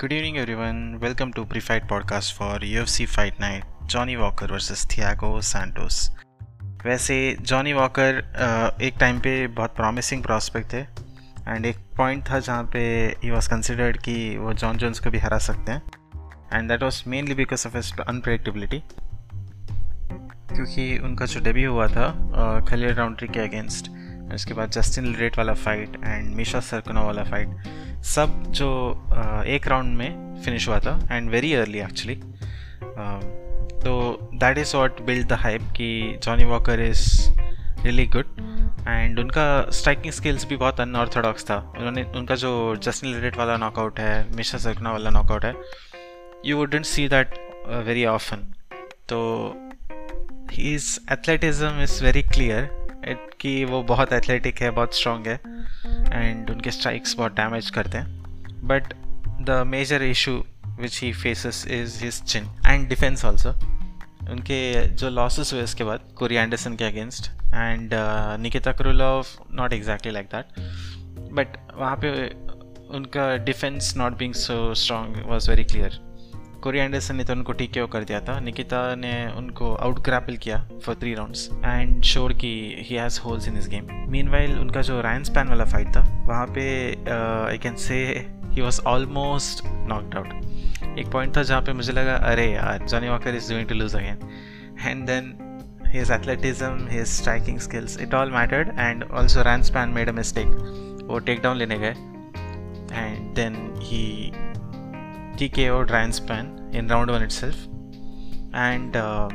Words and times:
Good 0.00 0.12
evening, 0.12 0.36
everyone. 0.38 1.00
Welcome 1.00 1.32
to 1.32 1.44
Pre-Fight 1.44 1.88
Podcast 1.88 2.32
for 2.32 2.60
UFC 2.60 3.04
Fight 3.04 3.40
Night. 3.40 3.64
Johnny 3.88 4.16
Walker 4.16 4.46
versus 4.46 4.84
Thiago 4.86 5.30
Santos. 5.42 5.96
वैसे 6.84 7.16
Johnny 7.40 7.72
Walker 7.72 8.18
एक 8.82 8.94
time 9.00 9.18
पे 9.20 9.32
बहुत 9.56 9.74
promising 9.76 10.22
prospect 10.22 10.72
थे 10.72 10.80
and 11.48 11.66
एक 11.66 11.78
point 11.96 12.24
था 12.30 12.38
जहाँ 12.38 12.64
पे 12.72 12.82
ही 13.24 13.30
वॉज़ 13.30 13.48
कंसिडर्ड 13.50 13.96
कि 14.02 14.16
वो 14.36 14.52
जॉन 14.54 14.76
जोन्स 14.78 15.00
को 15.00 15.10
भी 15.10 15.18
हरा 15.18 15.38
सकते 15.48 15.72
हैं 15.72 15.82
and 16.54 16.68
that 16.68 16.82
was 16.82 17.02
mainly 17.10 17.34
because 17.34 17.66
of 17.68 17.76
his 17.76 17.92
unpredictability 18.06 18.82
क्योंकि 20.54 20.98
उनका 21.04 21.26
जो 21.26 21.40
डेब्यू 21.40 21.72
हुआ 21.72 21.88
था 21.88 22.10
खलील 22.70 22.94
राउंड्री 22.94 23.28
के 23.28 23.40
अगेंस्ट 23.40 23.90
उसके 24.34 24.54
बाद 24.54 24.70
जस्टिन 24.70 25.16
रेट 25.16 25.38
वाला 25.38 25.54
फाइट 25.54 25.88
एंड 25.88 26.34
मिशा 26.34 26.60
सरकुना 26.60 27.00
वाला 27.00 27.22
फाइट 27.24 27.48
सब 28.04 28.44
जो 28.48 29.02
एक 29.46 29.66
राउंड 29.66 29.96
में 29.96 30.42
फिनिश 30.44 30.68
हुआ 30.68 30.80
था 30.80 31.08
एंड 31.12 31.30
वेरी 31.30 31.54
अर्ली 31.54 31.78
एक्चुअली 31.78 32.14
तो 33.82 34.18
that 34.34 34.58
is 34.58 34.76
what 34.76 35.00
build 35.02 35.28
the 35.28 35.32
hype 35.32 35.62
कि 35.62 36.18
Johnny 36.22 36.44
Walker 36.44 36.80
is 36.80 37.30
really 37.82 38.06
good 38.06 38.24
and 38.88 39.18
उनका 39.18 39.70
स्ट्राइकिंग 39.70 40.12
स्किल्स 40.12 40.46
भी 40.46 40.56
बहुत 40.56 40.80
अनऑर्थोडॉक्स 40.80 41.44
था। 41.44 41.72
उन्होंने, 41.76 42.02
उनका 42.02 42.34
जो 42.34 42.76
जस्टिन 42.76 43.14
लिडेट 43.14 43.36
वाला 43.36 43.56
नॉकआउट 43.56 44.00
है 44.00 44.36
मिशा 44.36 44.58
सरकना 44.58 44.90
वाला 44.90 45.10
नॉकआउट 45.10 45.44
है 45.44 45.54
you 46.46 46.56
wouldn't 46.56 46.84
see 46.84 47.08
that 47.08 47.52
very 47.68 48.04
often 48.04 48.36
तो 49.08 49.52
his 50.52 51.00
athleticism 51.12 51.80
is 51.80 52.04
very 52.04 52.22
clear 52.22 52.77
कि 53.14 53.64
वो 53.64 53.82
बहुत 53.82 54.12
एथलेटिक 54.12 54.60
है, 54.62 54.70
बहुत 54.70 54.94
स्ट्रॉन्ग 54.94 55.28
है 55.28 55.40
एंड 56.12 56.50
उनके 56.50 56.70
स्ट्राइक्स 56.70 57.16
बहुत 57.16 57.32
डैमेज 57.32 57.70
करते 57.70 57.98
हैं. 57.98 58.22
But 58.64 58.94
the 59.40 59.62
major 59.66 60.02
issue 60.02 60.44
which 60.80 61.00
he 61.02 61.12
faces 61.12 61.66
is 61.66 62.04
his 62.04 62.22
chin 62.22 62.44
and 62.66 62.88
defence 62.88 63.24
also 63.24 63.50
उनके 64.30 64.86
जो 64.86 65.10
लॉसेस 65.10 65.52
हुए 65.52 65.62
उसके 65.62 65.84
बाद 65.84 66.00
कोरी 66.16 66.34
एंडरसन 66.34 66.76
के 66.76 66.84
against 66.84 67.30
and 67.54 67.90
Nikita 68.40 68.72
Krylov 68.72 69.26
not 69.52 69.72
exactly 69.72 70.12
like 70.12 70.26
that 70.26 70.44
but 71.32 71.56
वहाँ 71.76 71.96
पे 71.96 72.28
उनका 72.96 73.36
defence 73.36 73.94
not 73.96 74.12
being 74.12 74.34
so 74.34 74.74
strong 74.74 75.16
was 75.26 75.50
very 75.50 75.64
clear 75.64 76.07
Corey 76.62 76.78
Anderson 76.78 77.16
ने 77.16 77.24
तो 77.24 77.32
उनको 77.32 77.52
टी 77.52 77.66
कर 77.76 78.04
दिया 78.04 78.20
था 78.20 78.38
निकिता 78.40 78.94
ने 78.94 79.14
उनको 79.36 79.74
आउट 79.74 79.98
ग्रैपल 80.04 80.36
किया 80.36 80.58
for 80.84 80.94
three 80.94 81.14
rounds 81.14 81.48
and 81.64 82.02
sure 82.04 82.32
की 82.42 82.52
he 82.78 82.96
has 82.96 83.20
holes 83.20 83.48
in 83.48 83.54
this 83.54 83.68
game 83.68 83.88
mean 84.10 84.58
उनका 84.58 84.82
जो 84.82 85.00
रायन 85.00 85.24
स्पैन 85.24 85.48
वाला 85.48 85.64
फाइट 85.64 85.94
था 85.96 86.04
वहाँ 86.28 86.46
पे 86.54 86.68
I 87.50 87.58
can 87.58 87.76
say 87.86 88.04
he 88.52 88.62
was 88.62 88.80
almost 88.86 89.64
knocked 89.66 90.16
out 90.16 90.98
एक 90.98 91.10
पॉइंट 91.12 91.36
था 91.36 91.42
जहाँ 91.42 91.62
पे 91.62 91.72
मुझे 91.72 91.92
लगा 91.92 92.16
अरे 92.30 92.50
यार 92.52 92.86
Johnny 92.86 93.08
Walker 93.08 93.34
is 93.34 93.52
doing 93.52 93.68
to 93.68 93.74
lose 93.74 93.96
again 93.96 94.28
and 94.80 95.06
then 95.06 95.36
his 95.90 96.10
athleticism, 96.10 96.80
his 96.86 97.08
striking 97.10 97.58
skills, 97.58 97.96
it 97.96 98.12
all 98.12 98.26
mattered. 98.28 98.72
And 98.76 99.04
also, 99.04 99.42
Ranspan 99.42 99.92
made 99.92 100.10
a 100.10 100.12
mistake. 100.12 100.50
वो 101.08 101.18
take 101.18 101.40
down 101.42 101.56
लेने 101.56 101.78
गए 101.78 101.94
and 102.92 103.34
then 103.34 103.54
he 103.82 104.02
TKO'd 105.38 105.90
Ranspan 105.90 106.74
in 106.74 106.88
round 106.88 107.10
one 107.10 107.22
itself, 107.22 107.54
and 108.52 108.96
uh, 108.96 109.28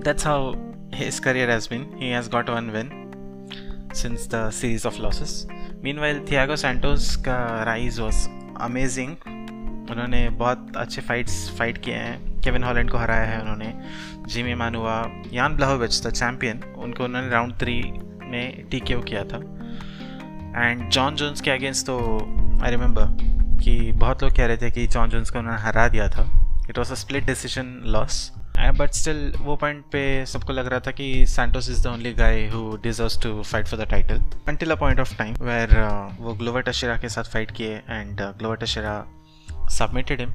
that's 0.00 0.24
how 0.24 0.56
his 0.92 1.20
career 1.20 1.46
has 1.46 1.68
been. 1.68 1.84
He 1.96 2.10
has 2.10 2.26
got 2.26 2.48
one 2.48 2.72
win 2.72 2.88
since 3.92 4.26
the 4.26 4.50
series 4.50 4.84
of 4.84 4.98
losses. 4.98 5.46
Meanwhile, 5.80 6.20
Thiago 6.20 6.58
Santos 6.58 7.16
का 7.16 7.64
rise 7.66 8.00
was 8.00 8.28
amazing. 8.60 9.16
उन्होंने 9.90 10.28
बहुत 10.38 10.76
अच्छे 10.76 11.02
fights 11.02 11.34
fight 11.58 11.78
किए 11.84 11.94
हैं 11.94 12.40
Kevin 12.40 12.62
Holland 12.64 12.90
को 12.90 12.98
हराया 12.98 13.24
है 13.24 13.40
उन्होंने 13.40 13.72
जिमी 14.32 14.54
मानुआ 14.54 14.94
यान 15.32 15.56
ब्लाहोविच 15.56 16.00
द 16.06 16.10
चैम्पियन 16.10 16.62
उनको 16.78 17.04
उन्होंने 17.04 17.28
राउंड 17.28 17.54
थ्री 17.60 17.74
में 18.30 18.68
टी 18.70 18.80
किया 18.80 19.24
था 19.32 19.38
एंड 20.56 20.88
जॉन 20.88 21.16
जोन्स 21.16 21.40
के 21.40 21.50
अगेंस्ट 21.50 21.86
तो 21.86 21.98
आई 22.62 22.70
रिमेंबर 22.70 23.41
कि 23.62 23.92
बहुत 23.92 24.22
लोग 24.22 24.36
कह 24.36 24.46
रहे 24.46 24.56
थे 24.56 24.70
कि 24.70 24.86
जॉन 24.86 25.08
जोन्स 25.08 25.30
को 25.30 25.38
उन्होंने 25.38 25.60
हरा 25.60 25.88
दिया 25.88 26.08
था। 26.08 26.28
It 26.70 26.78
was 26.78 26.92
a 26.92 26.94
split 26.94 27.24
decision 27.24 27.80
loss 27.86 28.30
but 28.78 28.90
still 28.90 29.32
वो 29.40 29.54
पॉइंट 29.56 29.84
पे 29.92 30.02
सबको 30.26 30.52
लग 30.52 30.66
रहा 30.66 30.80
था 30.80 30.90
कि 30.90 31.26
Santos 31.26 31.68
is 31.70 31.82
the 31.82 31.86
only 31.86 32.12
guy 32.12 32.46
who 32.48 32.76
deserves 32.82 33.22
to 33.22 33.42
fight 33.42 33.68
for 33.68 33.80
the 33.80 33.88
title 33.90 34.20
until 34.48 34.70
a 34.70 34.74
point 34.74 35.00
of 35.00 35.16
time 35.18 35.34
where 35.40 35.80
वो 36.20 36.34
ग्लोवर 36.34 36.62
टशेरा 36.62 36.96
के 36.96 37.08
साथ 37.08 37.24
फाइट 37.24 37.50
किए 37.50 37.76
and 37.88 38.20
Glover 38.38 38.56
Teixeira 38.56 38.94
submitted 39.68 40.20
him 40.20 40.30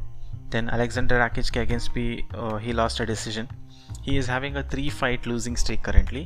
then 0.51 0.67
Alexander 0.67 1.17
Rakic 1.17 1.49
के 1.49 1.59
अगेंस्ट 1.59 1.91
भी 1.91 2.07
ही 2.35 2.73
lost 2.73 3.01
a 3.01 3.05
decision 3.05 3.47
he 4.01 4.17
is 4.17 4.31
having 4.31 4.55
a 4.55 4.61
three 4.71 4.89
fight 4.89 5.27
losing 5.27 5.55
streak 5.55 5.81
currently 5.81 6.25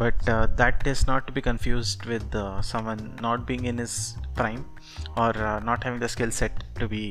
but 0.00 0.28
uh, 0.28 0.46
that 0.58 0.86
is 0.86 1.06
not 1.06 1.26
to 1.26 1.32
be 1.32 1.42
confused 1.46 2.04
with 2.10 2.34
uh, 2.34 2.62
someone 2.62 3.00
not 3.20 3.46
being 3.46 3.64
in 3.70 3.78
his 3.78 4.16
prime 4.34 4.64
or 5.16 5.32
uh, 5.46 5.58
not 5.60 5.84
having 5.84 6.00
the 6.00 6.08
skill 6.08 6.30
set 6.30 6.62
to 6.78 6.88
be 6.88 7.02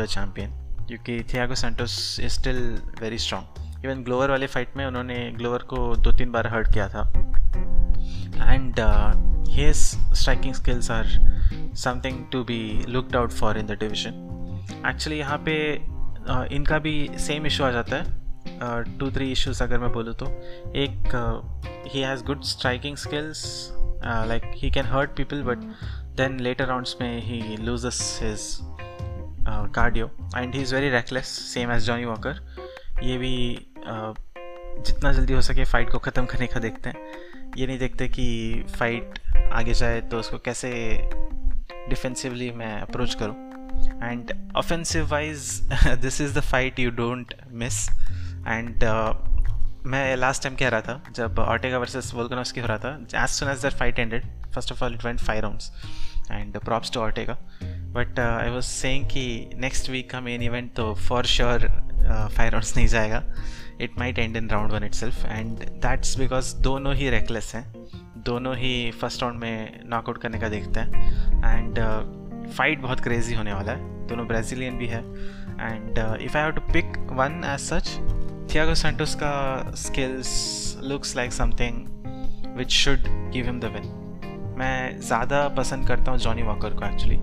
the 0.00 0.06
champion. 0.16 0.60
क्योंकि 0.88 1.18
Thiago 1.32 1.54
Santos 1.54 1.92
is 2.20 2.32
still 2.32 2.56
very 3.00 3.18
strong 3.18 3.84
even 3.84 4.02
Glover 4.04 4.30
वाले 4.30 4.46
fight 4.46 4.76
में 4.76 4.84
उन्होंने 4.86 5.16
Glover 5.36 5.62
को 5.72 5.76
दो 5.96 6.12
तीन 6.12 6.32
बार 6.32 6.46
hurt 6.54 6.72
किया 6.72 6.88
था. 6.88 7.02
And 8.52 8.80
his 9.50 9.76
striking 9.76 10.54
skills 10.54 10.90
are 10.90 11.06
something 11.84 12.24
to 12.32 12.42
be 12.44 12.60
looked 12.88 13.16
out 13.16 13.32
for 13.32 13.58
in 13.58 13.66
the 13.66 13.78
division 13.80 14.82
actually 14.88 15.18
यहाँ 15.18 15.38
पे 15.48 15.56
uh, 16.28 16.44
इनका 16.52 16.78
भी 16.78 16.96
सेम 17.18 17.46
इशू 17.46 17.64
आ 17.64 17.70
जाता 17.70 17.96
है. 17.96 18.23
टू 18.98 19.10
थ्री 19.10 19.30
इश्यूज़ 19.32 19.62
अगर 19.62 19.78
मैं 19.78 19.92
बोलूँ 19.92 20.14
तो। 20.14 20.26
एक 20.76 21.14
he 21.92 22.00
has 22.00 22.24
good 22.24 22.42
striking 22.44 22.96
skills 22.96 23.44
like 24.28 24.50
he 24.56 24.70
can 24.70 24.86
hurt 24.86 25.16
people 25.16 25.42
but 25.42 25.58
then 26.16 26.38
later 26.40 26.66
rounds 26.66 26.96
में 27.00 27.20
he 27.22 27.56
loses 27.56 28.18
his 28.22 28.56
cardio 29.74 30.10
and 30.36 30.54
he 30.54 30.60
is 30.62 30.74
very 30.74 30.90
reckless 30.90 31.26
same 31.54 31.72
as 31.72 31.86
Johnny 31.86 32.04
Walker 32.04 32.40
ये 33.02 33.16
भी 33.18 33.34
uh, 33.78 34.14
जितना 34.76 35.12
जल्दी 35.12 35.32
हो 35.32 35.40
सके 35.42 35.64
फ़ाइट 35.64 35.90
को 35.90 35.98
ख़त्म 35.98 36.24
करने 36.26 36.46
का 36.46 36.60
देखते 36.60 36.90
हैं। 36.90 37.52
ये 37.56 37.66
नहीं 37.66 37.78
देखते 37.78 38.08
कि 38.08 38.64
फ़ाइट 38.78 39.18
आगे 39.52 39.74
जाए 39.74 40.00
तो 40.00 40.18
उसको 40.18 40.38
कैसे 40.44 40.70
डिफेंसिवली 41.88 42.50
मैं 42.52 42.80
अप्रोच 42.80 43.14
करूँ। 43.14 43.34
And 44.02 44.32
offensive 44.56 45.06
wise 45.10 45.60
this 46.02 46.20
is 46.20 46.34
the 46.38 46.40
fight 46.42 46.78
you 46.78 46.90
don't 46.92 47.34
miss 47.52 47.86
and 48.48 48.84
uh, 48.84 49.14
मैं 49.86 50.16
लास्ट 50.16 50.42
टाइम 50.42 50.54
कह 50.56 50.68
रहा 50.68 50.80
था 50.80 51.12
जब 51.16 51.38
ऑटेगा 51.38 51.78
वर्सेस 51.78 52.12
वोल्कनोस्की 52.14 52.60
हो 52.60 52.66
रहा 52.66 52.78
था 52.78 53.22
as 53.22 53.30
soon 53.30 53.48
as 53.48 53.62
the 53.62 53.70
fight 53.78 53.98
ended 53.98 54.24
first 54.54 54.72
of 54.72 54.84
all 54.84 54.94
it 54.94 55.04
went 55.04 55.20
five 55.20 55.40
rounds 55.42 55.72
and 56.30 56.58
props 56.58 56.92
to 56.92 57.00
Ortega 57.00 57.36
but 57.94 58.20
I 58.20 58.50
was 58.50 58.64
saying 58.64 59.04
कि 59.06 59.50
next 59.56 59.90
week 59.90 60.10
का 60.10 60.20
मेन 60.20 60.42
इवेंट 60.42 60.72
तो 60.76 60.92
फॉर 61.08 61.26
श्योर 61.26 61.68
फाइव 62.06 62.50
राउंड्स 62.50 62.76
नहीं 62.76 62.86
जाएगा. 62.86 63.22
It 63.80 63.98
might 63.98 64.18
end 64.18 64.36
in 64.36 64.48
round 64.50 64.72
one 64.72 64.84
itself 64.94 65.24
and 65.26 65.58
that's 65.82 66.16
because 66.18 66.54
दोनों 66.62 66.94
ही 66.94 67.10
reckless 67.10 67.54
हैं. 67.54 67.64
दोनों 68.24 68.56
ही 68.56 68.90
फ़र्स्ट 69.00 69.22
राउंड 69.22 69.40
में 69.40 69.80
नॉकआउट 69.86 70.20
करने 70.22 70.38
का 70.38 70.48
देखते 70.48 70.80
हैं. 70.80 70.88
एंड 71.44 71.78
फाइट 72.48 72.76
uh, 72.78 72.82
बहुत 72.82 73.00
क्रेजी 73.00 73.34
होने 73.34 73.52
वाला 73.54 73.72
है. 73.72 74.06
दोनों 74.06 74.26
ब्राज़ीलियन 74.26 74.78
भी 74.78 74.86
है. 74.86 75.00
And 75.00 75.98
if 75.98 76.36
I 76.36 76.42
have 76.42 76.52
to 76.52 76.60
pick 76.72 76.96
one 77.12 77.42
as 77.44 77.60
such 77.60 77.96
Thiago 78.46 78.76
Santos 78.76 79.16
skills 79.74 80.76
looks 80.80 81.16
like 81.16 81.32
something 81.32 81.88
which 82.54 82.70
should 82.70 83.08
give 83.32 83.46
him 83.46 83.58
the 83.60 83.70
win. 83.70 83.86
मैं 84.58 85.00
ज़्यादा 85.00 85.48
पसंद 85.56 85.86
करता 85.88 86.10
हूँ 86.10 86.18
जॉनी 86.18 86.42
वॉकर 86.42 86.74
को 86.74 86.84
actually 86.86 87.16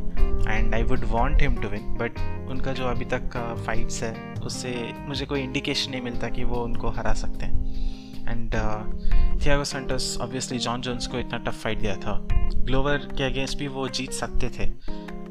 and 0.51 0.73
I 0.75 0.83
would 0.83 1.03
want 1.11 1.41
him 1.41 1.55
to 1.61 1.67
win 1.69 1.83
but 1.97 2.19
उनका 2.51 2.73
जो 2.73 2.87
अभी 2.87 3.05
तक 3.05 3.29
का 3.33 3.43
फाइट्स 3.65 4.01
है, 4.03 4.13
उससे 4.45 4.73
मुझे 5.07 5.25
कोई 5.25 5.41
इंडिकेशन 5.41 5.91
नहीं 5.91 6.01
मिलता 6.01 6.29
कि 6.29 6.43
वो 6.43 6.63
उनको 6.63 6.89
हरा 6.97 7.13
सकते 7.13 7.45
हैं. 7.45 8.29
And 8.29 8.55
Thiago 9.45 9.63
Santos 9.63 10.17
obviously 10.21 10.59
John 10.59 10.81
Jones 10.81 11.07
को 11.07 11.19
इतना 11.19 11.37
टफ 11.45 11.61
फाइट 11.63 11.79
दिया 11.79 11.95
था. 11.95 12.17
ग्लोवर 12.55 12.97
के 13.17 13.23
अगेंस्ट 13.23 13.57
भी 13.59 13.67
वो 13.67 13.87
जीत 13.89 14.11
सकते 14.11 14.49
थे. 14.59 14.69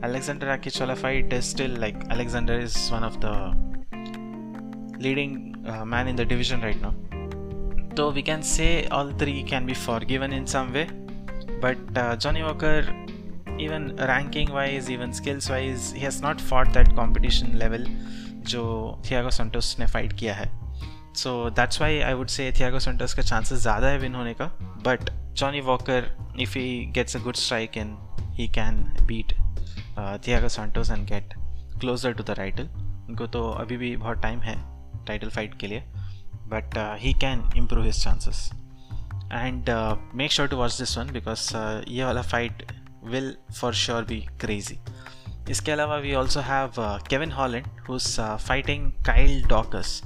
अलेक्जेंडर 0.05 0.49
आकिच 0.49 0.81
वाला 0.81 0.95
fight 0.95 1.33
is 1.33 1.51
still 1.51 1.79
like 1.81 2.09
Alexander 2.13 2.61
is 2.61 2.93
one 2.95 3.05
of 3.05 3.17
the 3.25 3.67
leading 5.05 5.50
uh, 5.71 5.85
man 5.85 6.09
in 6.09 6.17
the 6.17 6.25
division 6.25 6.61
right 6.61 6.81
now. 6.81 6.95
Though 7.95 8.11
we 8.11 8.23
can 8.23 8.43
say 8.43 8.87
all 8.89 9.11
three 9.13 9.43
can 9.43 9.67
be 9.67 9.75
forgiven 9.75 10.33
in 10.33 10.47
some 10.47 10.73
way, 10.73 10.89
but 11.61 11.79
uh, 11.97 12.17
Johnny 12.17 12.43
Walker, 12.43 12.77
even 13.59 13.97
ranking 13.97 14.53
wise, 14.53 14.91
even 14.91 15.13
skills 15.13 15.51
wise, 15.51 15.93
he 15.93 16.01
has 16.01 16.21
not 16.21 16.41
fought 16.41 16.73
that 16.73 16.95
competition 16.97 17.59
level 17.59 17.87
जो 18.51 18.63
Thiago 19.07 19.31
Santos 19.31 19.75
ने 19.79 19.87
fight 19.87 20.13
किया 20.19 20.35
है 20.35 20.49
so 21.17 21.33
that's 21.57 21.81
why 21.81 21.99
I 22.01 22.15
would 22.15 22.29
say 22.29 22.51
Thiago 22.59 22.79
Santos 22.79 23.15
का 23.15 23.23
chances 23.23 23.59
ज़्यादा 23.63 23.89
है 23.89 23.99
win 23.99 24.15
होने 24.15 24.33
का 24.35 24.47
but 24.87 25.11
Johnny 25.39 25.61
Walker 25.61 26.09
if 26.41 26.57
he 26.59 26.85
gets 26.95 27.17
a 27.17 27.21
good 27.23 27.37
strike 27.37 27.77
in 27.79 27.97
he 28.39 28.49
can 28.55 28.83
beat 29.09 29.33
Thiago 30.27 30.49
Santos 30.49 30.91
and 30.91 31.07
get 31.09 31.35
closer 31.81 32.13
to 32.13 32.25
the 32.25 32.37
title 32.37 32.69
उनको 33.09 33.27
तो 33.37 33.49
अभी 33.51 33.77
भी 33.77 33.97
बहुत 33.97 34.23
टाइम 34.23 34.41
है 34.41 34.57
टाइटल 35.07 35.31
फाइट 35.31 35.59
के 35.61 35.67
लिए 35.67 35.83
but 36.49 36.79
he 37.01 37.13
can 37.21 37.45
improve 37.57 37.85
his 37.85 38.03
chances 38.05 38.51
and 39.33 39.71
make 40.15 40.33
sure 40.33 40.49
to 40.49 40.57
watch 40.57 40.79
this 40.79 40.97
one 40.99 41.13
because 41.13 41.51
ये 41.89 42.05
वाला 42.05 42.23
fight 42.25 42.67
will 43.05 43.35
for 43.61 43.75
sure 43.75 44.05
be 44.05 44.21
crazy 44.41 44.79
इसके 45.51 45.73
अलावा 45.73 45.97
we 45.97 46.15
also 46.15 46.41
have 46.41 46.73
Kevin 47.09 47.33
Holland 47.33 47.67
who's 47.89 48.17
fighting 48.41 48.91
Kyle 49.07 49.43
Daukaus 49.49 50.01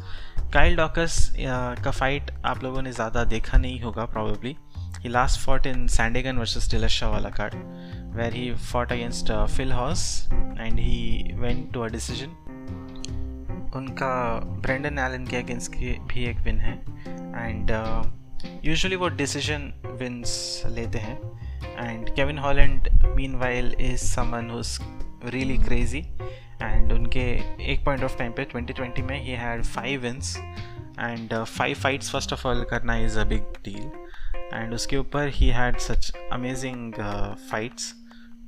Kyle 0.53 0.77
Daukaus 0.77 1.17
का 1.39 1.91
fight 1.91 2.31
आप 2.47 2.63
लोगों 2.65 2.83
ने 2.83 2.93
ज़्यादा 2.93 3.25
देखा 3.25 3.59
नहीं 3.59 3.81
होगा 3.81 4.05
probably 4.07 4.57
he 4.99 5.09
last 5.09 5.41
fought 5.41 5.67
in 5.67 5.87
Sandhagen 5.89 6.37
versus 6.39 6.71
Dillashaw 6.71 7.09
वाला 7.09 7.31
card 7.31 7.55
where 8.17 8.35
he 8.35 8.53
fought 8.63 8.93
against 8.93 9.33
Phil 9.57 9.73
Hawes 9.73 10.07
and 10.33 10.79
he 10.79 11.33
went 11.35 11.73
to 11.73 11.81
a 11.81 11.89
decision 11.89 12.37
उनका 13.77 14.41
ब्रेंडन 14.41 14.99
एलन 14.99 15.27
के 15.27 15.37
अगेंस्ट 15.37 15.73
भी 16.09 16.25
एक 16.25 16.37
विन 16.37 16.59
है। 16.59 16.75
एंड 17.49 17.71
यूजुअली 18.65 18.97
वो 18.97 19.09
डिसीज़न 19.09 19.83
विन्स 19.87 20.63
लेते 20.67 20.99
हैं। 20.99 21.35
And 21.89 22.11
Kevin 22.11 22.39
Holland 22.39 22.89
meanwhile 23.35 23.77
is 23.81 23.97
someone 23.97 24.51
who's 24.51 24.79
really 25.25 25.59
crazy 25.59 25.99
and 26.63 26.93
उनके 26.93 27.25
एक 27.73 27.85
पॉइंट 27.85 28.05
ऑफ़ 28.05 28.19
टाइम 28.19 28.33
पे 28.33 28.45
2020 28.45 29.01
में 29.01 29.23
he 29.23 29.31
had 29.31 29.65
five 29.65 30.01
wins 30.01 30.37
and 31.01 31.45
five 31.45 31.75
fights 31.75 32.11
first 32.11 32.33
of 32.33 32.49
all 32.49 32.65
करना 32.71 32.97
is 32.97 33.19
a 33.19 33.25
big 33.25 33.41
deal 33.41 33.91
and 34.55 34.75
उसके 34.75 34.97
ऊपर 34.97 35.29
he 35.29 35.49
had 35.49 35.79
such 35.79 36.13
amazing 36.33 36.93
fights 37.51 37.95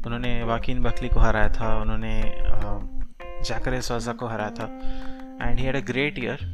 उन्होंने 0.06 0.42
Joaquin 0.42 0.80
Buckley 0.80 1.08
को 1.08 1.20
हराया 1.20 1.48
था। 1.48 1.80
उन्होंने 1.80 2.22
जैकरे 3.44 3.76
uh, 3.76 3.82
सोजा 3.82 4.12
को 4.12 4.26
हराया 4.26 4.50
था। 4.50 4.66
And 5.42 5.58
he 5.58 5.64
had 5.64 5.76
a 5.76 5.80
great 5.80 6.18
year 6.18 6.44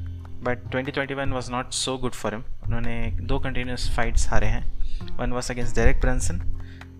but 0.42 0.64
2021 0.76 1.32
was 1.32 1.50
not 1.50 1.70
so 1.70 1.96
good 1.98 2.12
for 2.12 2.34
him 2.34 2.44
उन्होंने 2.66 3.10
दो 3.22 3.38
कंटिन्यूस 3.38 3.96
फाइट्स 3.96 4.28
हारे 4.28 4.46
हैं। 4.46 4.64
One 5.18 5.32
was 5.32 5.52
against 5.52 5.76
Derek 5.76 6.00
Brunson 6.00 6.40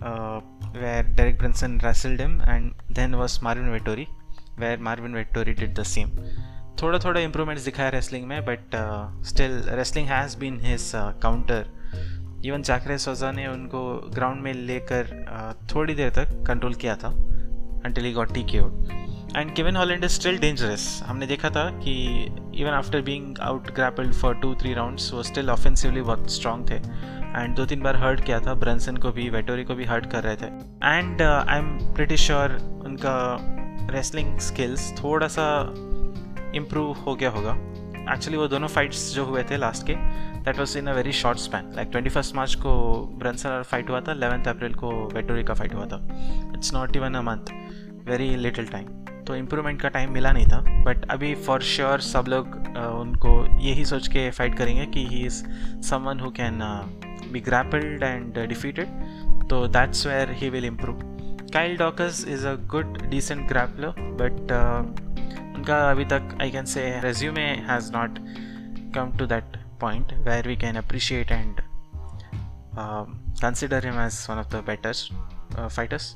where 0.03 1.05
Derek 1.17 1.39
Brunson 1.39 1.79
wrestled 1.81 2.21
him, 2.21 2.49
and 2.49 2.73
then 2.93 3.15
was 3.15 3.37
Marvin 3.43 3.69
Vettori 3.69 4.07
where 4.59 4.79
Marvin 4.79 5.15
Vettori 5.15 5.53
did 5.53 5.75
the 5.79 5.83
same 5.83 6.11
थोड़ा 6.83 6.99
थोड़ा 6.99 7.21
improvements 7.21 7.65
दिखा 7.65 7.83
है 7.83 7.91
wrestling 7.91 8.27
में 8.27 8.45
but 8.45 8.77
still 9.25 9.63
wrestling 9.69 10.09
has 10.09 10.39
been 10.39 10.61
his 10.61 10.91
counter 10.95 11.67
even 12.45 12.63
Jacare 12.63 12.99
Souza 12.99 13.33
ने 13.33 13.47
उनको 13.47 14.11
ground 14.15 14.43
में 14.43 14.53
लेकर 14.55 15.05
uh, 15.05 15.75
थोड़ी 15.75 15.95
देर 15.95 16.11
तक 16.11 16.45
कंट्रोल 16.47 16.75
किया 16.75 16.97
था 16.97 17.09
until 17.85 18.05
he 18.05 18.13
got 18.13 18.35
T 18.35 18.43
KO'd 18.43 19.02
and 19.37 19.55
Kevin 19.57 19.77
Holland 19.77 20.05
is 20.05 20.13
still 20.13 20.39
dangerous 20.39 20.83
हमने 21.07 21.27
देखा 21.27 21.51
था 21.51 21.65
कि 21.79 21.93
even 22.55 22.71
after 22.71 23.01
being 23.03 23.39
out 23.43 23.71
grappled 23.75 24.15
for 24.15 24.35
two 24.35 24.55
three 24.55 24.73
rounds 24.75 25.13
वो 25.15 25.23
स्टिल 25.23 25.51
ऑफेंसिवली 25.51 26.01
बहुत 26.01 26.31
स्ट्रॉन्ग 26.31 26.71
थे. 26.71 26.75
एंड 26.75 27.55
दो 27.57 27.67
तीन 27.67 27.83
बार 27.83 27.97
हर्ट 27.97 28.25
किया 28.25 28.41
था. 28.41 28.55
ब्रंसन 28.55 28.97
को 28.97 29.13
भी 29.13 29.29
वेटोरी 29.31 29.65
को 29.65 29.75
भी 29.75 29.85
हर्ट 29.85 30.11
कर 30.13 30.23
रहे 30.23 30.37
थे. 30.37 30.47
And 30.47 31.23
I 31.23 31.59
am 31.59 31.95
pretty 31.95 32.17
sure 32.17 32.57
उनका 32.87 33.17
रेसलिंग 33.93 34.39
स्किल्स 34.39 34.93
थोड़ा 35.03 35.29
सा 35.29 35.49
इम्प्रूव 36.57 36.93
हो 36.97 37.15
गया 37.15 37.31
होगा. 37.31 37.57
एक्चुअली 38.15 38.39
वो 38.39 38.49
दोनों 38.49 38.69
फाइट्स 38.69 39.13
जो 39.15 39.25
हुए 39.25 39.43
थे 39.51 39.57
लास्ट 39.57 39.87
के 39.87 39.95
that 40.45 40.59
was 40.59 40.79
in 40.79 40.87
a 40.87 40.95
very 40.95 41.13
short 41.13 41.39
span 41.39 41.73
like 41.77 41.89
twenty 41.89 42.11
first 42.11 42.35
March 42.37 42.55
को 42.55 42.73
ब्रंसन 43.19 43.49
और 43.49 43.63
फाइट 43.63 43.91
हुआ 43.91 44.01
था. 44.01 44.13
लेवंथ 44.15 44.49
अप्रैल 44.49 44.75
को 44.75 44.91
वेटोरी 45.15 45.45
का 45.45 45.55
फाइट 45.55 45.75
हुआ 45.75 45.87
था. 45.87 46.07
It's 46.55 46.75
not 46.75 46.97
even 46.97 47.15
a 47.15 47.23
month 47.23 47.53
very 48.09 48.35
little 48.37 48.67
time 48.67 49.02
तो 49.27 49.35
इम्प्रूवमेंट 49.37 49.81
का 49.83 49.89
टाइम 49.89 50.13
मिला 50.13 50.33
नहीं 50.33 50.47
था 50.47 50.61
बट 50.85 51.05
अभी 51.11 51.35
फॉर 51.45 51.63
श्योर 51.63 52.01
सब 52.01 52.29
लोग 52.29 52.57
उनको 52.77 53.35
यही 53.61 53.85
सोच 53.85 54.09
के 54.09 54.31
फाइट 54.31 54.57
करेंगे 54.59 54.87
कि 54.87 55.07
he 55.07 55.25
is 55.27 55.43
someone 55.91 56.21
who 56.21 56.31
can 56.31 56.59
be 57.33 57.41
grappled 57.41 58.03
and 58.03 58.39
defeated 58.49 59.49
तो 59.49 59.67
that's 59.69 60.07
where 60.07 60.31
he 60.33 60.51
will 60.51 60.65
improve 60.65 61.01
Kyle 61.53 61.77
Daukaus 61.77 62.27
is 62.29 62.47
a 62.47 62.55
good 62.71 63.01
decent 63.09 63.47
grappler 63.49 64.01
but 64.21 64.53
उनका 65.57 65.79
अभी 65.91 66.05
तक 66.05 66.37
I 66.41 66.51
can 66.51 66.65
say 66.67 66.89
resume 67.01 67.43
has 67.69 67.93
not 67.93 68.19
come 68.95 69.17
to 69.19 69.27
that 69.27 69.57
point 69.81 70.13
where 70.27 70.49
we 70.49 70.57
can 70.57 70.77
appreciate 70.77 71.33
and 71.33 71.61
consider 73.43 73.87
him 73.87 74.01
as 74.01 74.27
one 74.31 74.39
of 74.39 74.49
the 74.49 74.63
better 74.67 75.69
fighters 75.69 76.15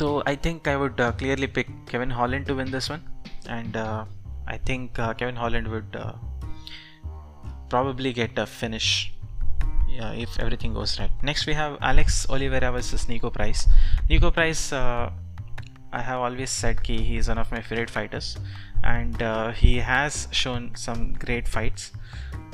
So 0.00 0.22
I 0.26 0.34
think 0.36 0.68
I 0.68 0.76
would 0.76 1.00
uh, 1.00 1.12
clearly 1.12 1.46
pick 1.46 1.68
Kevin 1.86 2.10
Holland 2.10 2.46
to 2.46 2.54
win 2.54 2.70
this 2.70 2.88
one, 2.90 3.02
and 3.48 3.76
uh, 3.76 4.04
I 4.46 4.58
think 4.58 4.98
uh, 4.98 5.14
Kevin 5.14 5.36
Holland 5.36 5.68
would 5.68 5.96
uh, 5.96 6.12
probably 7.68 8.12
get 8.12 8.38
a 8.38 8.46
finish 8.46 9.12
yeah, 9.88 10.12
if 10.12 10.38
everything 10.38 10.74
goes 10.74 10.98
right. 11.00 11.10
Next 11.22 11.46
we 11.46 11.54
have 11.54 11.78
Alex 11.80 12.26
Oliveira 12.28 12.70
versus 12.72 13.08
Nico 13.08 13.30
Price. 13.30 13.66
Nico 14.10 14.30
Price, 14.30 14.72
uh, 14.72 15.10
I 15.92 16.02
have 16.02 16.20
always 16.20 16.50
said 16.50 16.82
ki 16.82 16.98
he 17.02 17.16
is 17.16 17.28
one 17.28 17.38
of 17.38 17.50
my 17.50 17.62
favorite 17.62 17.88
fighters 17.88 18.36
and 18.84 19.22
uh, 19.22 19.52
he 19.52 19.78
has 19.78 20.28
shown 20.30 20.72
some 20.74 21.14
great 21.14 21.48
fights. 21.48 21.92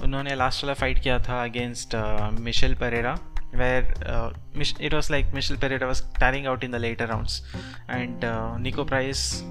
उन्होंने 0.02 0.34
last 0.34 0.64
वाला 0.64 0.74
fight 0.74 0.98
किया 1.02 1.18
था 1.26 1.42
against 1.44 1.94
Michel 2.40 2.74
Pereira 2.74 3.14
where 3.54 4.74
it 4.80 4.94
was 4.94 5.10
like 5.10 5.32
Michel 5.34 5.56
Pereira 5.56 5.86
was 5.86 6.02
tearing 6.20 6.46
out 6.46 6.64
in 6.64 6.70
the 6.70 6.76
later 6.76 7.06
rounds 7.06 7.42
and 7.90 8.24
Nico 8.60 8.84
Price 8.84 9.42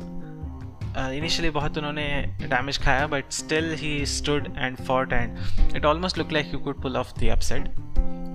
initially 0.98 1.50
बहुत 1.50 1.78
उन्होंने 1.78 2.06
damage 2.42 2.78
खाया 2.84 3.06
but 3.08 3.32
still 3.32 3.74
he 3.74 4.06
stood 4.06 4.48
and 4.58 4.78
fought 4.78 5.14
and 5.14 5.76
it 5.76 5.86
almost 5.86 6.18
look 6.18 6.32
like 6.32 6.54
you 6.54 6.60
could 6.60 6.82
pull 6.82 6.98
off 6.98 7.14
the 7.20 7.30
upset 7.32 7.68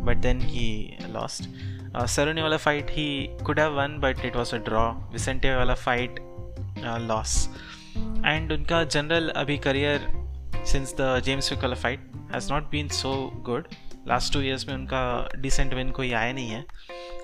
but 0.06 0.16
then 0.16 0.40
he 0.40 0.96
lost 1.08 1.48
Cerrone 2.06 2.42
वाला 2.42 2.56
fight 2.56 2.90
he 2.90 3.08
could 3.44 3.60
have 3.60 3.78
won 3.80 3.98
but 4.00 4.24
it 4.24 4.36
was 4.36 4.54
a 4.54 4.58
draw 4.64 4.90
Vicente 5.12 5.54
वाला 5.56 5.74
fight 5.74 6.20
loss 6.78 7.48
and 8.26 8.52
उनका 8.52 8.82
general 8.84 9.28
अभी 9.36 9.56
career 9.58 10.06
since 10.66 10.94
the 11.00 11.20
James 11.24 11.52
Vick 11.52 11.62
वाला 11.62 11.76
fight 11.76 12.10
has 12.34 12.52
not 12.52 12.70
been 12.70 12.88
so 12.88 13.14
good 13.42 13.68
Last 14.07 14.33
two 14.33 14.41
years 14.41 14.67
में 14.67 14.73
उनका 14.75 15.03
decent 15.41 15.73
win 15.73 15.91
कोई 15.91 16.11
आया 16.13 16.33
नहीं 16.33 16.49
है. 16.49 16.65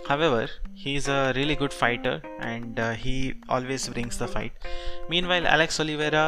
However 0.09 0.50
he 0.77 0.96
is 0.96 1.10
a 1.12 1.29
really 1.36 1.55
good 1.55 1.72
fighter 1.72 2.22
and 2.41 2.79
he 3.00 3.15
always 3.51 3.89
brings 3.89 4.22
the 4.22 4.25
fight 4.34 4.67
meanwhile 5.25 5.46
Alex 5.46 5.81
Oliveira 5.81 6.24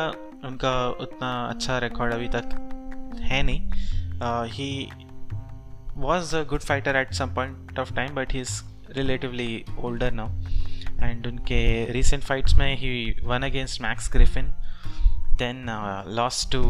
उनका 0.45 0.73
उतना 1.01 1.29
अच्छा 1.49 1.77
रिकॉर्ड 1.79 2.13
अभी 2.13 2.27
तक 2.35 2.49
है 3.21 3.41
नहीं. 3.43 3.61
He 4.53 4.89
was 5.97 6.35
a 6.35 6.43
good 6.49 6.61
fighter 6.61 6.95
at 6.95 7.13
some 7.13 7.33
point 7.35 7.79
of 7.79 7.93
time 7.95 8.15
but 8.15 8.33
he 8.33 8.39
is 8.39 8.61
relatively 8.95 9.63
older 9.79 10.11
now 10.11 10.29
and 11.03 11.27
उनके 11.27 11.61
recent 11.91 12.23
fights 12.23 12.55
में 12.55 12.75
he 12.77 12.91
won 13.23 13.43
against 13.43 13.81
Max 13.81 14.11
Griffin 14.13 14.51
then 15.39 15.65
loss 16.15 16.47
to 16.51 16.61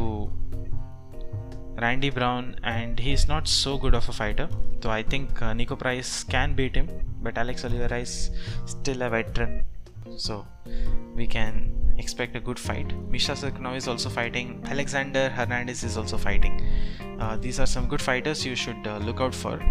Randy 1.82 2.10
Brown, 2.10 2.60
and 2.64 3.00
he's 3.00 3.28
not 3.28 3.48
so 3.48 3.78
good 3.78 3.96
of 3.96 4.08
a 4.10 4.12
fighter. 4.12 4.50
So 4.84 4.90
I 4.90 5.04
think 5.04 5.42
uh, 5.42 5.54
Nico 5.54 5.76
Price 5.76 6.24
can 6.24 6.54
beat 6.54 6.76
him, 6.76 6.90
but 7.22 7.38
Alex 7.38 7.64
Oliveira 7.66 8.00
is 8.00 8.32
still 8.66 9.02
a 9.02 9.10
veteran. 9.10 9.64
So 10.18 10.46
we 11.16 11.28
can 11.28 11.72
expect 11.98 12.36
a 12.36 12.40
good 12.40 12.60
fight. 12.60 12.94
Misha 13.10 13.34
Serkunov 13.34 13.76
is 13.76 13.88
also 13.88 14.10
fighting. 14.10 14.64
Alexander 14.68 15.30
Hernandez 15.30 15.84
is 15.84 15.98
also 15.98 16.18
fighting. 16.18 16.62
Uh, 17.20 17.38
these 17.38 17.60
are 17.60 17.66
some 17.66 17.88
good 17.88 18.02
fighters 18.02 18.46
you 18.46 18.56
should 18.56 18.88
uh, 18.88 18.98
look 18.98 19.20
out 19.22 19.36
for. 19.36 19.62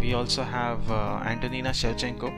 We 0.00 0.14
also 0.14 0.42
have 0.42 0.90
uh, 0.90 1.20
Antonina 1.24 1.70
Shevchenko, 1.70 2.28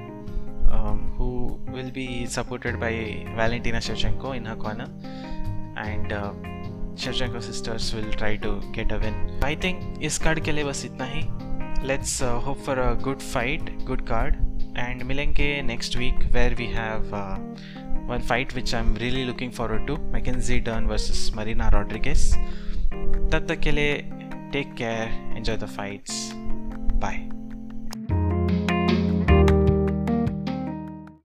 um, 0.72 1.12
who 1.16 1.60
will 1.72 1.90
be 1.90 2.26
supported 2.26 2.80
by 2.80 3.26
Valentina 3.36 3.78
Shevchenko 3.78 4.36
in 4.36 4.44
her 4.44 4.56
corner, 4.56 4.88
and 5.76 6.12
uh, 6.96 7.40
sisters 7.40 7.94
will 7.94 8.12
try 8.12 8.36
to 8.36 8.50
get 8.50 8.92
a 8.92 8.96
win 8.96 9.40
I 9.44 9.56
think 9.56 9.98
इस 10.02 10.18
card 10.18 10.44
के 10.44 10.52
लिए 10.52 10.64
बस 10.64 10.84
इतना 10.84 11.04
ही. 11.04 11.22
Let's 11.86 12.22
hope 12.22 12.58
for 12.58 12.78
a 12.78 12.94
good 12.94 13.20
fight 13.20 13.84
good 13.84 14.06
card 14.08 14.34
and 14.78 15.02
मिलेंगे 15.02 15.62
next 15.62 15.96
week 15.96 16.14
where 16.14 16.54
we 16.54 16.66
have 16.66 16.98
one 18.10 18.18
fight 18.28 18.54
which 18.54 18.74
I 18.74 18.80
am 18.80 18.96
really 18.96 19.24
looking 19.24 19.52
forward 19.52 19.86
to 19.86 19.96
Mackenzie 19.96 20.60
Dern 20.60 20.86
versus 20.86 21.32
Marina 21.36 21.68
Rodriguez 21.68 22.34
तब 22.94 23.46
तक 23.48 23.60
के 23.60 23.70
लिए 23.70 23.96
take 24.52 24.74
care 24.74 25.36
enjoy 25.36 25.56
the 25.56 25.64
fights 25.64 26.32